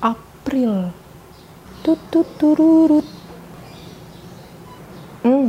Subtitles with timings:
[0.00, 0.92] April.
[1.80, 3.04] Tututururut
[5.24, 5.48] hmm.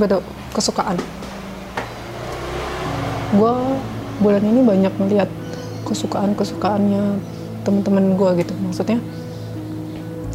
[0.00, 0.20] Betul
[0.54, 0.96] kesukaan.
[3.34, 3.54] Gue
[4.22, 5.28] bulan ini banyak melihat
[5.84, 7.18] kesukaan kesukaannya
[7.66, 8.52] teman-teman gue gitu.
[8.62, 9.00] Maksudnya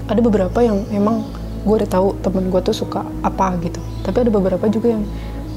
[0.10, 1.23] ada beberapa yang emang
[1.64, 3.80] gue udah tahu temen gue tuh suka apa gitu.
[4.04, 5.04] Tapi ada beberapa juga yang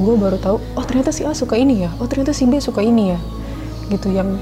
[0.00, 1.90] gue baru tahu oh ternyata si A suka ini ya.
[2.00, 3.18] Oh ternyata si B suka ini ya.
[3.90, 4.38] Gitu yang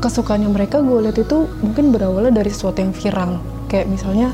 [0.00, 3.38] kesukaannya mereka gue lihat itu mungkin berawalnya dari sesuatu yang viral.
[3.68, 4.28] Kayak misalnya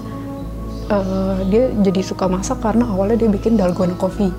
[0.89, 4.31] uh, dia jadi suka masak karena awalnya dia bikin dalgona coffee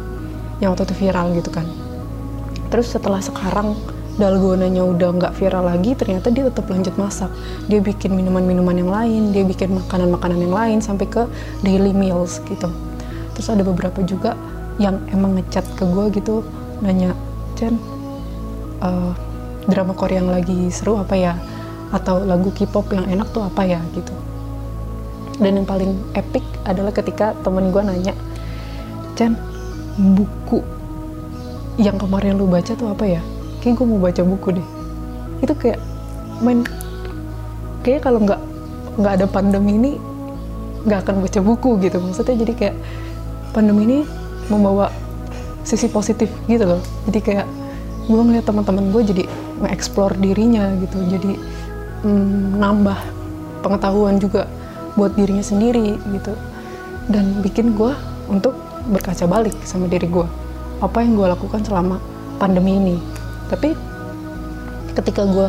[0.64, 1.68] yang waktu itu viral gitu kan.
[2.72, 3.76] Terus setelah sekarang
[4.18, 7.30] dalgonanya udah nggak viral lagi ternyata dia tetap lanjut masak.
[7.68, 11.28] Dia bikin minuman-minuman yang lain dia bikin makanan-makanan yang lain sampai ke
[11.62, 12.72] daily meals gitu.
[13.36, 14.34] Terus ada beberapa juga
[14.82, 16.46] yang emang ngechat ke gue gitu
[16.82, 17.14] nanya
[17.58, 17.78] Chen
[18.82, 19.14] uh,
[19.68, 21.36] drama Korea yang lagi seru apa ya?
[21.92, 24.12] Atau lagu K-pop yang enak tuh apa ya gitu.
[25.38, 28.16] Dan yang paling epic adalah ketika temen gue nanya
[29.14, 29.38] Chan
[29.98, 30.66] buku
[31.78, 33.22] yang kemarin lu baca tuh apa ya?
[33.62, 34.68] Kayak gue mau baca buku deh.
[35.46, 35.78] Itu kayak
[36.42, 36.66] main
[37.86, 38.42] kayak kalau nggak
[38.98, 39.92] nggak ada pandemi ini
[40.86, 42.02] nggak akan baca buku gitu.
[42.02, 42.76] Maksudnya jadi kayak
[43.54, 44.00] pandemi ini
[44.50, 44.90] membawa
[45.62, 46.82] sisi positif gitu loh.
[47.10, 47.48] Jadi kayak
[48.08, 49.24] gue ngeliat teman-teman gue jadi
[49.62, 50.98] nge-explore dirinya gitu.
[51.08, 51.34] Jadi
[52.06, 53.00] mm, nambah
[53.66, 54.46] pengetahuan juga
[54.98, 56.34] buat dirinya sendiri gitu.
[57.08, 57.94] Dan bikin gue
[58.28, 60.28] untuk berkaca balik sama diri gue
[60.78, 61.98] apa yang gue lakukan selama
[62.38, 62.98] pandemi ini.
[63.50, 63.74] Tapi
[64.94, 65.48] ketika gue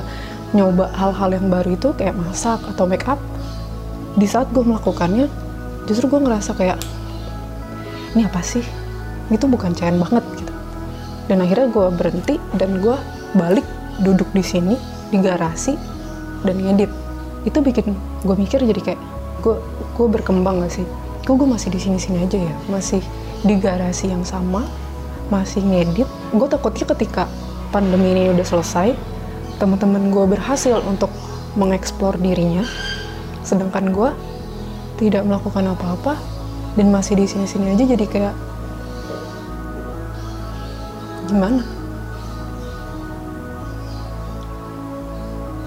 [0.57, 3.21] nyoba hal-hal yang baru itu kayak masak atau make up
[4.17, 5.29] di saat gue melakukannya
[5.85, 6.81] justru gue ngerasa kayak
[8.17, 8.65] ini apa sih?
[9.29, 10.55] Itu bukan cair banget gitu.
[11.29, 12.97] Dan akhirnya gue berhenti dan gue
[13.37, 13.67] balik
[14.03, 14.75] duduk di sini
[15.11, 15.75] di garasi
[16.45, 16.91] dan ngedit.
[17.47, 19.01] Itu bikin gue mikir jadi kayak
[19.43, 19.57] gue
[19.95, 20.87] gue berkembang gak sih?
[21.27, 22.55] Kok gue masih di sini sini aja ya?
[22.71, 23.03] Masih
[23.43, 24.67] di garasi yang sama
[25.29, 26.09] masih ngedit.
[26.33, 27.29] Gue takutnya ketika
[27.69, 28.97] pandemi ini udah selesai
[29.61, 31.13] teman-teman gue berhasil untuk
[31.59, 32.65] mengeksplor dirinya.
[33.45, 34.11] Sedangkan gue
[34.99, 36.19] tidak melakukan apa-apa
[36.75, 38.35] dan masih di sini-sini aja jadi kayak
[41.29, 41.78] gimana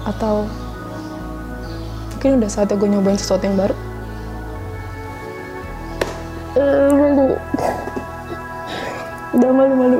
[0.02, 0.46] atau
[2.14, 3.74] mungkin udah saatnya gue nyobain sesuatu yang baru?
[6.52, 7.26] Uh, malu.
[9.32, 9.98] Udah malu-malu